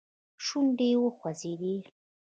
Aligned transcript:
شونډې 0.45 0.87
يې 0.91 0.97
وخوځېدې. 1.01 1.75